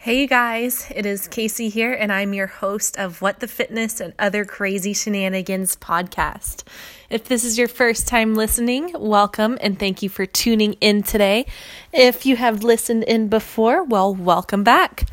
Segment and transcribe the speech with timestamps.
[0.00, 4.14] Hey guys, it is Casey here, and I'm your host of What the Fitness and
[4.16, 6.62] Other Crazy Shenanigans podcast.
[7.10, 11.46] If this is your first time listening, welcome and thank you for tuning in today.
[11.92, 15.08] If you have listened in before, well, welcome back.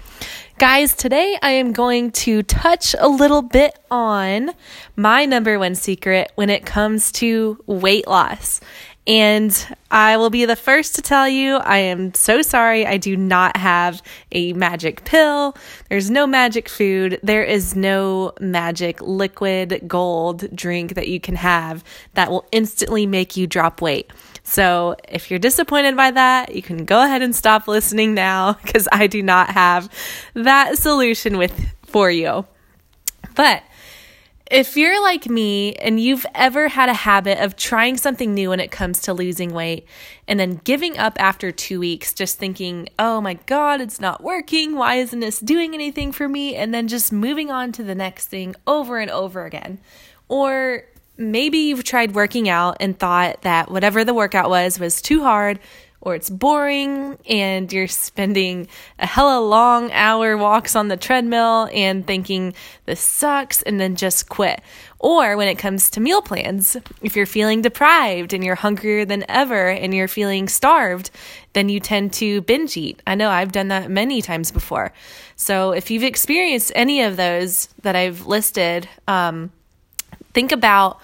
[0.60, 4.52] Guys, today I am going to touch a little bit on
[4.96, 8.62] my number one secret when it comes to weight loss.
[9.08, 12.88] And I will be the first to tell you I am so sorry.
[12.88, 14.02] I do not have
[14.32, 15.56] a magic pill.
[15.90, 17.20] There's no magic food.
[17.22, 21.84] There is no magic liquid gold drink that you can have
[22.16, 24.12] that will instantly make you drop weight.
[24.44, 28.88] So if you're disappointed by that, you can go ahead and stop listening now because
[28.92, 29.90] I do not have
[30.34, 31.54] that solution with
[31.84, 32.46] for you.
[33.36, 33.64] But
[34.52, 38.60] if you're like me and you've ever had a habit of trying something new when
[38.60, 39.88] it comes to losing weight
[40.28, 44.76] and then giving up after two weeks, just thinking, oh my God, it's not working.
[44.76, 46.56] Why isn't this doing anything for me?
[46.56, 49.80] And then just moving on to the next thing over and over again.
[50.28, 50.84] Or
[51.18, 55.60] maybe you've tried working out and thought that whatever the workout was was too hard
[56.06, 58.68] or it's boring and you're spending
[59.00, 62.54] a hella long hour walks on the treadmill and thinking
[62.86, 64.62] this sucks and then just quit.
[65.00, 69.26] Or when it comes to meal plans, if you're feeling deprived and you're hungrier than
[69.28, 71.10] ever and you're feeling starved,
[71.54, 73.02] then you tend to binge eat.
[73.08, 74.94] I know I've done that many times before.
[75.36, 79.52] So if you've experienced any of those that I've listed, um,
[80.34, 81.00] think about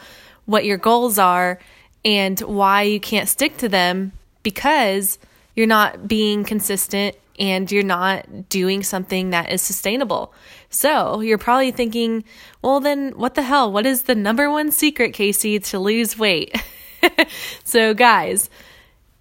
[0.45, 1.59] what your goals are
[2.05, 4.11] and why you can't stick to them
[4.43, 5.19] because
[5.55, 10.33] you're not being consistent and you're not doing something that is sustainable.
[10.69, 12.23] So you're probably thinking,
[12.61, 13.71] well, then what the hell?
[13.71, 16.55] What is the number one secret, Casey, to lose weight?
[17.63, 18.49] so, guys,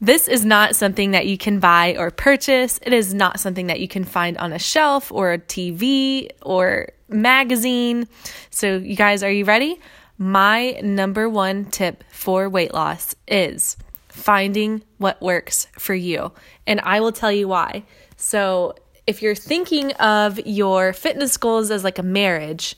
[0.01, 2.79] this is not something that you can buy or purchase.
[2.83, 6.89] It is not something that you can find on a shelf or a TV or
[7.09, 8.07] magazine.
[8.51, 9.81] So, you guys, are you ready?
[10.19, 13.77] My number one tip for weight loss is
[14.11, 16.33] finding what works for you.
[16.67, 17.85] And I will tell you why.
[18.17, 18.75] So,
[19.07, 22.77] if you're thinking of your fitness goals as like a marriage,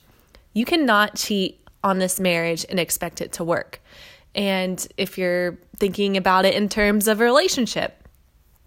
[0.54, 3.82] you cannot cheat on this marriage and expect it to work.
[4.34, 8.09] And if you're thinking about it in terms of a relationship,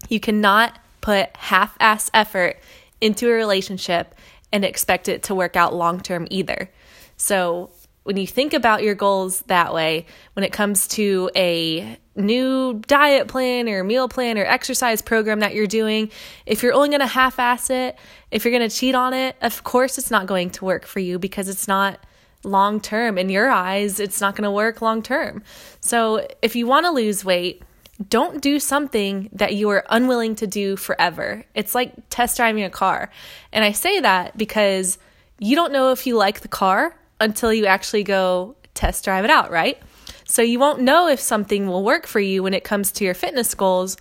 [0.08, 2.60] you cannot put half ass effort
[3.00, 4.14] into a relationship
[4.52, 6.70] and expect it to work out long term either.
[7.16, 7.70] So,
[8.04, 13.28] when you think about your goals that way, when it comes to a new diet
[13.28, 16.10] plan or meal plan or exercise program that you're doing,
[16.46, 17.96] if you're only going to half ass it,
[18.30, 21.00] if you're going to cheat on it, of course it's not going to work for
[21.00, 22.00] you because it's not
[22.42, 23.18] long term.
[23.18, 25.42] In your eyes, it's not going to work long term.
[25.80, 27.62] So if you want to lose weight,
[28.08, 31.44] don't do something that you are unwilling to do forever.
[31.54, 33.10] It's like test driving a car.
[33.52, 34.98] And I say that because
[35.38, 39.30] you don't know if you like the car until you actually go test drive it
[39.30, 39.78] out, right?
[40.26, 43.14] So you won't know if something will work for you when it comes to your
[43.14, 43.96] fitness goals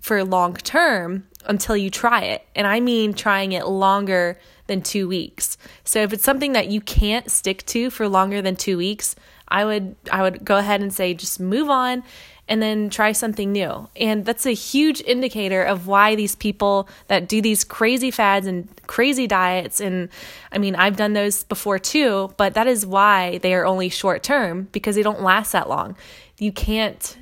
[0.00, 2.44] for long term until you try it.
[2.54, 5.58] And I mean trying it longer than two weeks.
[5.84, 9.14] So if it's something that you can't stick to for longer than two weeks,
[9.48, 12.02] I would I would go ahead and say just move on
[12.48, 13.88] and then try something new.
[13.96, 18.68] And that's a huge indicator of why these people that do these crazy fads and
[18.86, 20.08] crazy diets and
[20.50, 24.22] I mean, I've done those before too, but that is why they are only short
[24.22, 25.96] term because they don't last that long.
[26.38, 27.16] You can't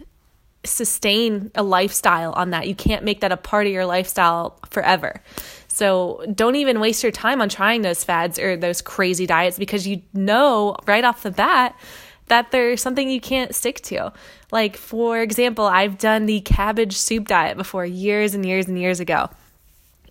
[0.64, 2.68] sustain a lifestyle on that.
[2.68, 5.22] You can't make that a part of your lifestyle forever.
[5.68, 9.86] So don't even waste your time on trying those fads or those crazy diets because
[9.86, 11.78] you know right off the bat
[12.30, 14.12] that there's something you can't stick to.
[14.50, 18.98] Like, for example, I've done the cabbage soup diet before years and years and years
[18.98, 19.28] ago.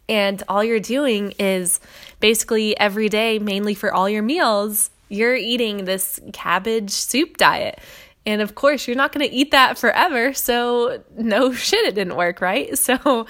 [0.07, 1.79] And all you're doing is
[2.19, 7.79] basically every day, mainly for all your meals, you're eating this cabbage soup diet.
[8.25, 10.33] And of course, you're not going to eat that forever.
[10.33, 12.77] So, no shit, it didn't work, right?
[12.77, 13.27] So,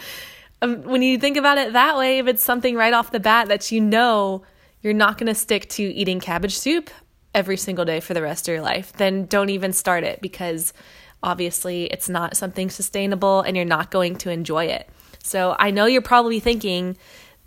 [0.62, 3.48] um, when you think about it that way, if it's something right off the bat
[3.48, 4.44] that you know
[4.82, 6.90] you're not going to stick to eating cabbage soup
[7.34, 10.74] every single day for the rest of your life, then don't even start it because
[11.22, 14.90] obviously it's not something sustainable and you're not going to enjoy it.
[15.24, 16.98] So I know you're probably thinking,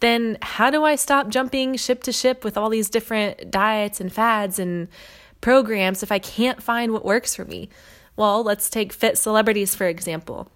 [0.01, 4.13] then how do I stop jumping ship to ship with all these different diets and
[4.13, 4.89] fads and
[5.41, 7.69] programs if I can't find what works for me?
[8.17, 10.51] Well, let's take fit celebrities for example.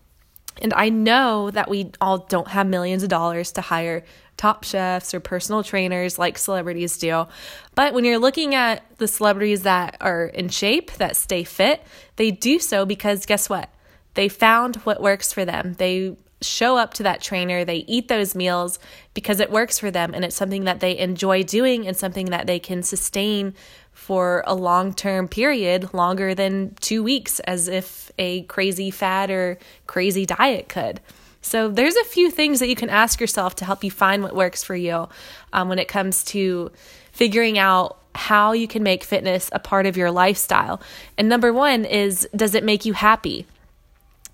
[0.60, 4.04] And I know that we all don't have millions of dollars to hire
[4.36, 7.26] top chefs or personal trainers like celebrities do.
[7.74, 11.82] But when you're looking at the celebrities that are in shape, that stay fit,
[12.16, 13.70] they do so because guess what?
[14.14, 15.74] They found what works for them.
[15.74, 18.78] They show up to that trainer, they eat those meals
[19.14, 22.46] because it works for them and it's something that they enjoy doing and something that
[22.46, 23.54] they can sustain
[23.96, 29.58] for a long term period, longer than two weeks, as if a crazy fad or
[29.86, 31.00] crazy diet could.
[31.40, 34.36] So, there's a few things that you can ask yourself to help you find what
[34.36, 35.08] works for you
[35.54, 36.70] um, when it comes to
[37.10, 40.80] figuring out how you can make fitness a part of your lifestyle.
[41.16, 43.46] And number one is does it make you happy?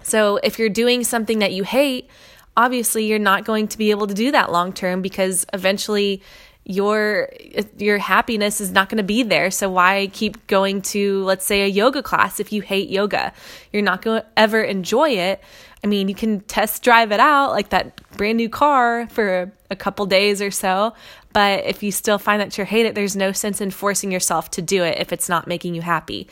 [0.03, 2.11] So if you're doing something that you hate,
[2.56, 6.20] obviously you're not going to be able to do that long term because eventually
[6.64, 7.29] your
[7.76, 9.50] your happiness is not going to be there.
[9.50, 13.32] So why keep going to let's say a yoga class if you hate yoga?
[13.73, 15.43] You're not going to ever enjoy it.
[15.82, 19.76] I mean you can test drive it out like that brand new car for a
[19.76, 20.94] couple days or so.
[21.32, 24.50] But if you still find that you hate it there's no sense in forcing yourself
[24.53, 26.29] to do it if it's not making you happy.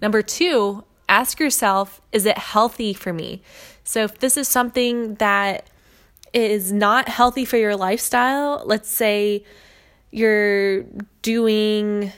[0.00, 3.42] Number 2 ask yourself is it healthy for me?
[3.84, 5.68] So if this is something that
[6.32, 9.44] is not healthy for your lifestyle let's say
[10.14, 10.84] you're
[11.22, 12.12] doing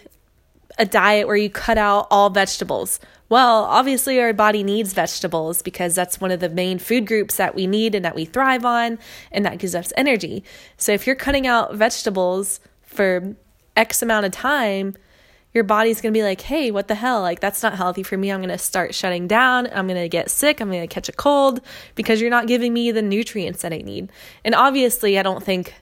[0.78, 3.00] a diet where you cut out all vegetables.
[3.28, 7.54] Well, obviously, our body needs vegetables because that's one of the main food groups that
[7.54, 8.98] we need and that we thrive on,
[9.32, 10.44] and that gives us energy.
[10.76, 13.34] So, if you're cutting out vegetables for
[13.76, 14.94] X amount of time,
[15.54, 17.22] your body's gonna be like, hey, what the hell?
[17.22, 18.30] Like, that's not healthy for me.
[18.30, 19.68] I'm gonna start shutting down.
[19.72, 20.60] I'm gonna get sick.
[20.60, 21.62] I'm gonna catch a cold
[21.94, 24.12] because you're not giving me the nutrients that I need.
[24.44, 25.74] And obviously, I don't think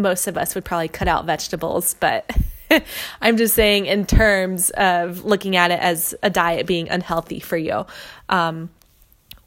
[0.00, 2.30] most of us would probably cut out vegetables, but
[3.20, 7.56] I'm just saying in terms of looking at it as a diet being unhealthy for
[7.56, 7.86] you.
[8.28, 8.70] Um,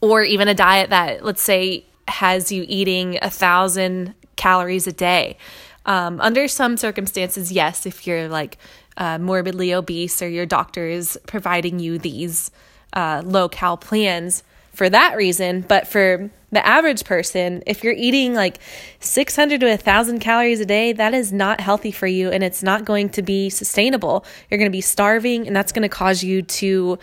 [0.01, 5.37] or even a diet that, let's say, has you eating a thousand calories a day.
[5.85, 8.57] Um, under some circumstances, yes, if you're like
[8.97, 12.51] uh, morbidly obese or your doctor is providing you these
[12.93, 15.61] uh, low cal plans for that reason.
[15.61, 18.59] But for the average person, if you're eating like
[18.99, 22.85] 600 to 1,000 calories a day, that is not healthy for you and it's not
[22.85, 24.23] going to be sustainable.
[24.49, 26.99] You're going to be starving, and that's going to cause you to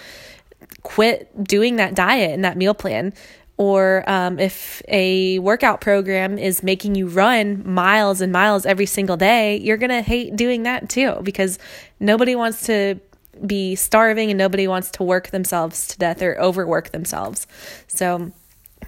[0.83, 3.13] quit doing that diet and that meal plan.
[3.57, 9.19] Or um, if a workout program is making you run miles and miles every single
[9.19, 11.59] day, you're going to hate doing that too because
[11.99, 12.99] nobody wants to
[13.45, 17.47] be starving and nobody wants to work themselves to death or overwork themselves.
[17.87, 18.33] So,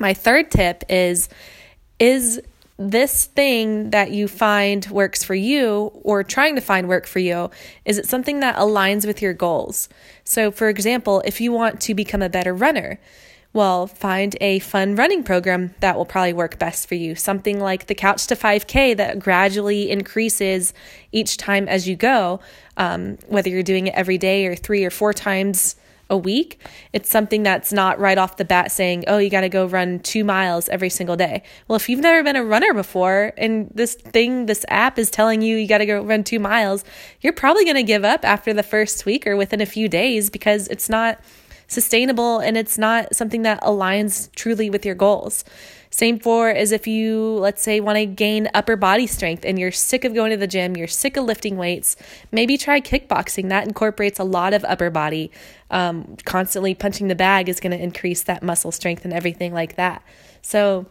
[0.03, 1.31] my third tip is
[1.99, 2.43] is
[2.77, 7.49] this thing that you find works for you or trying to find work for you
[7.85, 9.89] is it something that aligns with your goals?
[10.25, 12.99] So for example if you want to become a better runner
[13.53, 17.15] well find a fun running program that will probably work best for you.
[17.15, 20.75] Something like the couch to 5k that gradually increases
[21.13, 22.41] each time as you go
[22.77, 25.77] um, whether you're doing it every day or three or four times
[26.13, 26.61] a week.
[26.93, 29.99] It's something that's not right off the bat saying, oh, you got to go run
[30.01, 31.43] two miles every single day.
[31.67, 35.41] Well, if you've never been a runner before and this thing, this app is telling
[35.41, 36.85] you you got to go run two miles,
[37.23, 40.29] you're probably going to give up after the first week or within a few days
[40.29, 41.19] because it's not
[41.73, 45.45] sustainable and it's not something that aligns truly with your goals.
[45.91, 49.71] Same for as if you, let's say, want to gain upper body strength and you're
[49.71, 51.97] sick of going to the gym, you're sick of lifting weights,
[52.33, 53.51] maybe try kickboxing.
[53.51, 55.31] That incorporates a lot of upper body.
[55.71, 59.77] Um, constantly punching the bag is going to increase that muscle strength and everything like
[59.77, 60.03] that.
[60.41, 60.87] So,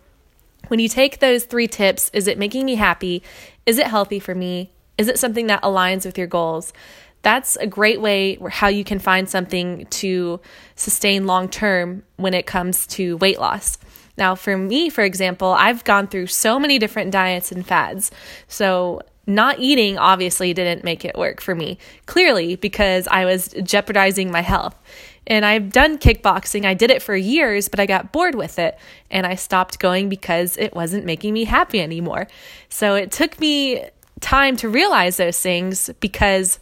[0.68, 3.24] when you take those three tips, is it making me happy?
[3.66, 4.70] Is it healthy for me?
[4.98, 6.74] Is it something that aligns with your goals?
[7.22, 10.40] That's a great way how you can find something to
[10.75, 13.78] sustain long term when it comes to weight loss.
[14.18, 18.12] Now, for me, for example, I've gone through so many different diets and fads.
[18.48, 24.32] So, not eating obviously didn't make it work for me, clearly, because I was jeopardizing
[24.32, 24.75] my health.
[25.28, 26.66] And I've done kickboxing.
[26.66, 28.78] I did it for years, but I got bored with it
[29.12, 32.28] and I stopped going because it wasn't making me happy anymore.
[32.70, 33.86] So it took me
[34.20, 36.60] time to realize those things because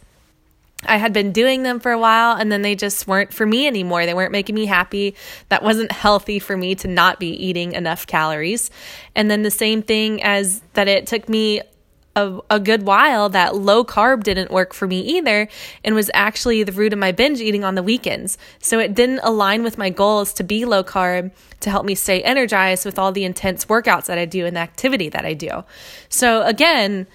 [0.86, 3.66] I had been doing them for a while and then they just weren't for me
[3.66, 4.06] anymore.
[4.06, 5.14] They weren't making me happy.
[5.48, 8.70] That wasn't healthy for me to not be eating enough calories.
[9.14, 11.60] And then the same thing as that it took me
[12.16, 15.48] a, a good while that low carb didn't work for me either
[15.84, 18.36] and was actually the root of my binge eating on the weekends.
[18.58, 22.22] So it didn't align with my goals to be low carb to help me stay
[22.22, 25.64] energized with all the intense workouts that I do and the activity that I do.
[26.08, 27.06] So again,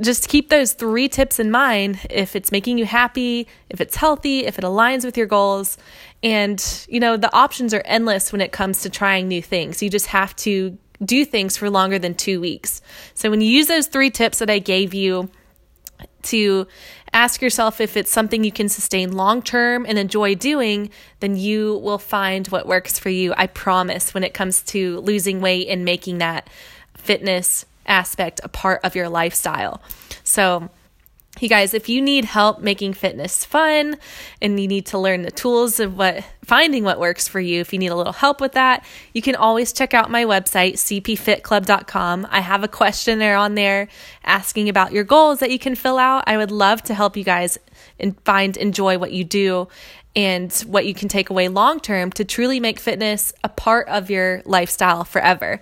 [0.00, 4.46] just keep those three tips in mind if it's making you happy, if it's healthy,
[4.46, 5.76] if it aligns with your goals.
[6.22, 9.82] And, you know, the options are endless when it comes to trying new things.
[9.82, 12.82] You just have to do things for longer than two weeks.
[13.14, 15.30] So when you use those three tips that I gave you,
[16.22, 16.66] to
[17.12, 21.78] ask yourself if it's something you can sustain long term and enjoy doing, then you
[21.78, 23.34] will find what works for you.
[23.36, 26.48] I promise when it comes to losing weight and making that
[26.96, 29.82] fitness aspect a part of your lifestyle.
[30.24, 30.70] So,
[31.38, 33.96] you guys, if you need help making fitness fun
[34.42, 37.72] and you need to learn the tools of what finding what works for you, if
[37.72, 38.84] you need a little help with that,
[39.14, 42.26] you can always check out my website, cpfitclub.com.
[42.30, 43.88] I have a questionnaire on there
[44.24, 46.24] asking about your goals that you can fill out.
[46.26, 47.58] I would love to help you guys
[47.98, 49.68] and find enjoy what you do
[50.16, 54.10] and what you can take away long term to truly make fitness a part of
[54.10, 55.60] your lifestyle forever.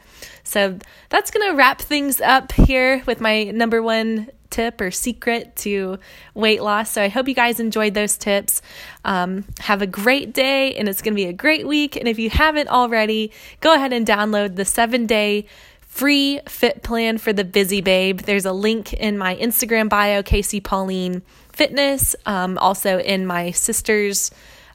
[0.49, 0.79] So
[1.11, 5.99] that's going to wrap things up here with my number one tip or secret to
[6.35, 6.91] weight loss.
[6.91, 8.63] So I hope you guys enjoyed those tips.
[9.05, 11.97] Um, have a great day, and it's going to be a great week.
[11.97, 15.47] And if you haven't already, go ahead and download the seven day
[15.81, 18.21] free fit plan for the busy babe.
[18.21, 24.31] There's a link in my Instagram bio, Casey Pauline Fitness, um, also in my sister's.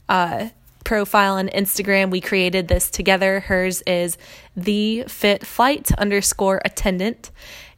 [0.10, 0.50] Uh,
[0.84, 2.10] profile on Instagram.
[2.10, 3.42] We created this together.
[3.42, 4.18] Hers is
[4.56, 7.32] the fit flight underscore attendant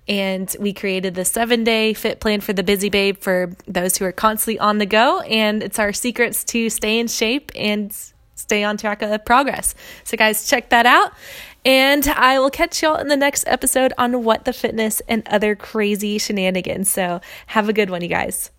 [0.08, 4.06] and we created the seven day fit plan for the busy babe for those who
[4.06, 5.22] are constantly on the go.
[5.22, 7.96] And it's our secrets to stay in shape and
[8.36, 9.74] stay on track of progress.
[10.04, 11.14] So, guys, check that out.
[11.64, 15.56] And I will catch y'all in the next episode on what the fitness and other
[15.56, 16.92] crazy shenanigans.
[16.92, 18.52] So, have a good one, you guys.